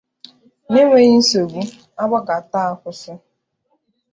[0.71, 1.61] n'enweghị nsogbu
[1.99, 3.21] 'a gbakata a kwụsị'.